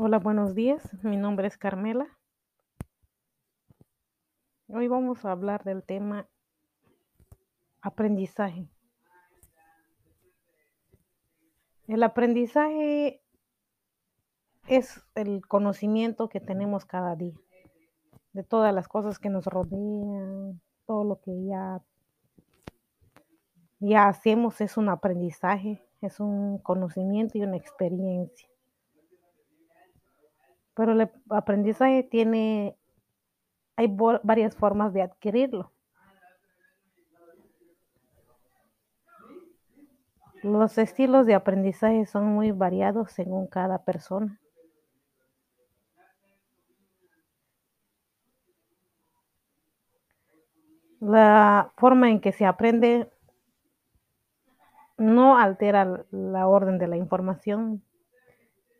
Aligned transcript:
Hola, 0.00 0.20
buenos 0.20 0.54
días. 0.54 0.80
Mi 1.02 1.16
nombre 1.16 1.48
es 1.48 1.58
Carmela. 1.58 2.06
Hoy 4.68 4.86
vamos 4.86 5.24
a 5.24 5.32
hablar 5.32 5.64
del 5.64 5.82
tema 5.82 6.28
aprendizaje. 7.80 8.68
El 11.88 12.04
aprendizaje 12.04 13.20
es 14.68 15.04
el 15.16 15.44
conocimiento 15.44 16.28
que 16.28 16.38
tenemos 16.38 16.84
cada 16.84 17.16
día 17.16 17.34
de 18.34 18.44
todas 18.44 18.72
las 18.72 18.86
cosas 18.86 19.18
que 19.18 19.30
nos 19.30 19.46
rodean, 19.46 20.60
todo 20.86 21.02
lo 21.02 21.20
que 21.20 21.32
ya, 21.44 21.82
ya 23.80 24.06
hacemos 24.06 24.60
es 24.60 24.76
un 24.76 24.90
aprendizaje, 24.90 25.84
es 26.02 26.20
un 26.20 26.58
conocimiento 26.58 27.36
y 27.36 27.42
una 27.42 27.56
experiencia. 27.56 28.48
Pero 30.78 30.92
el 30.92 31.10
aprendizaje 31.30 32.04
tiene, 32.04 32.76
hay 33.74 33.92
varias 34.22 34.54
formas 34.54 34.92
de 34.92 35.02
adquirirlo. 35.02 35.72
Los 40.44 40.78
estilos 40.78 41.26
de 41.26 41.34
aprendizaje 41.34 42.06
son 42.06 42.26
muy 42.26 42.52
variados 42.52 43.10
según 43.10 43.48
cada 43.48 43.82
persona. 43.82 44.40
La 51.00 51.72
forma 51.76 52.08
en 52.08 52.20
que 52.20 52.30
se 52.30 52.46
aprende 52.46 53.10
no 54.96 55.36
altera 55.36 56.04
la 56.12 56.46
orden 56.46 56.78
de 56.78 56.86
la 56.86 56.96
información, 56.96 57.82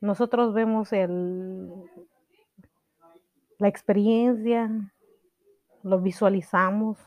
nosotros 0.00 0.54
vemos 0.54 0.92
el, 0.92 1.68
la 3.58 3.68
experiencia, 3.68 4.70
lo 5.82 6.00
visualizamos 6.00 6.98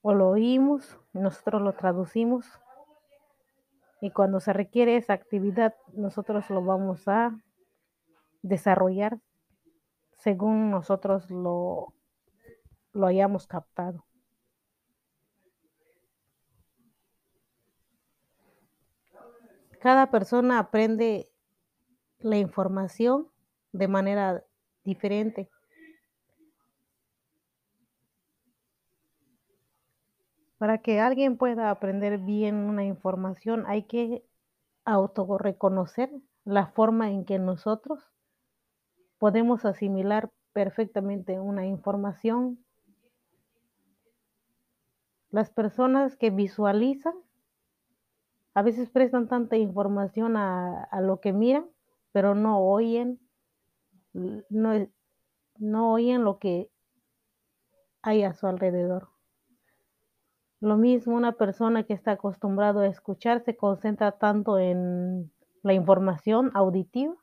o 0.00 0.14
lo 0.14 0.30
oímos, 0.30 0.98
nosotros 1.12 1.62
lo 1.62 1.74
traducimos 1.74 2.46
y 4.00 4.10
cuando 4.10 4.40
se 4.40 4.52
requiere 4.52 4.96
esa 4.96 5.12
actividad 5.12 5.74
nosotros 5.92 6.50
lo 6.50 6.64
vamos 6.64 7.06
a 7.06 7.38
desarrollar 8.42 9.20
según 10.16 10.70
nosotros 10.70 11.30
lo, 11.30 11.94
lo 12.92 13.06
hayamos 13.06 13.46
captado. 13.46 14.04
Cada 19.80 20.12
persona 20.12 20.60
aprende 20.60 21.31
la 22.24 22.36
información 22.36 23.28
de 23.72 23.88
manera 23.88 24.44
diferente. 24.84 25.48
Para 30.58 30.78
que 30.78 31.00
alguien 31.00 31.36
pueda 31.36 31.70
aprender 31.70 32.18
bien 32.18 32.54
una 32.54 32.84
información 32.84 33.64
hay 33.66 33.84
que 33.84 34.24
autorreconocer 34.84 36.10
la 36.44 36.66
forma 36.68 37.10
en 37.10 37.24
que 37.24 37.38
nosotros 37.38 38.12
podemos 39.18 39.64
asimilar 39.64 40.30
perfectamente 40.52 41.40
una 41.40 41.66
información. 41.66 42.64
Las 45.30 45.50
personas 45.50 46.16
que 46.16 46.30
visualizan 46.30 47.14
a 48.54 48.62
veces 48.62 48.90
prestan 48.90 49.28
tanta 49.28 49.56
información 49.56 50.36
a, 50.36 50.84
a 50.84 51.00
lo 51.00 51.20
que 51.20 51.32
miran 51.32 51.66
pero 52.12 52.34
no 52.34 52.60
oyen, 52.60 53.18
no, 54.12 54.88
no 55.56 55.92
oyen 55.92 56.24
lo 56.24 56.38
que 56.38 56.70
hay 58.02 58.22
a 58.22 58.34
su 58.34 58.46
alrededor. 58.46 59.08
Lo 60.60 60.76
mismo 60.76 61.16
una 61.16 61.32
persona 61.32 61.84
que 61.84 61.94
está 61.94 62.12
acostumbrado 62.12 62.80
a 62.80 62.86
escuchar 62.86 63.42
se 63.44 63.56
concentra 63.56 64.12
tanto 64.12 64.58
en 64.58 65.32
la 65.62 65.72
información 65.72 66.52
auditiva 66.54 67.16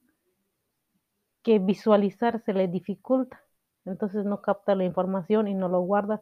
que 1.41 1.59
visualizar 1.59 2.41
se 2.41 2.53
le 2.53 2.67
dificulta. 2.67 3.41
Entonces 3.85 4.25
no 4.25 4.41
capta 4.41 4.75
la 4.75 4.83
información 4.83 5.47
y 5.47 5.53
no 5.53 5.69
lo 5.69 5.79
guarda, 5.81 6.22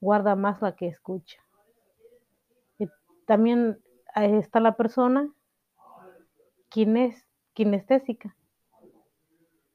guarda 0.00 0.36
más 0.36 0.62
la 0.62 0.74
que 0.74 0.88
escucha. 0.88 1.38
Y 2.78 2.88
también 3.26 3.82
está 4.14 4.60
la 4.60 4.76
persona 4.76 5.30
quien 6.70 6.96
es 6.96 7.27
kinestésica. 7.58 8.36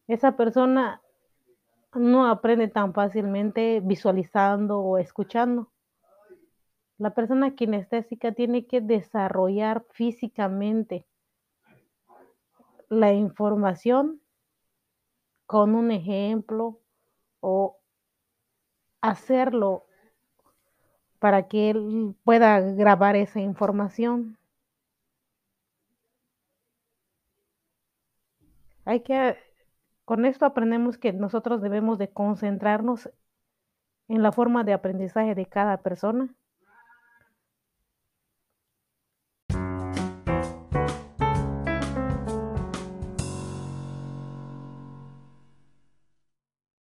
Esa 0.07 0.38
persona 0.38 1.01
no 1.94 2.27
aprende 2.27 2.69
tan 2.69 2.94
fácilmente 2.94 3.81
visualizando 3.83 4.79
o 4.79 4.97
escuchando. 4.97 5.69
La 6.97 7.13
persona 7.13 7.55
kinestésica 7.55 8.31
tiene 8.31 8.67
que 8.67 8.79
desarrollar 8.79 9.83
físicamente 9.91 11.05
la 12.88 13.11
información 13.11 14.21
con 15.45 15.75
un 15.75 15.91
ejemplo 15.91 16.79
o 17.41 17.75
hacerlo 19.01 19.83
para 21.19 21.50
que 21.50 21.71
él 21.71 22.15
pueda 22.23 22.61
grabar 22.61 23.17
esa 23.17 23.41
información. 23.41 24.38
Hay 28.85 29.01
que, 29.01 29.38
con 30.05 30.25
esto 30.25 30.45
aprendemos 30.45 30.97
que 30.97 31.13
nosotros 31.13 31.61
debemos 31.61 31.97
de 31.97 32.11
concentrarnos 32.11 33.09
en 34.07 34.23
la 34.23 34.31
forma 34.31 34.63
de 34.63 34.73
aprendizaje 34.73 35.35
de 35.35 35.45
cada 35.47 35.81
persona 35.81 36.33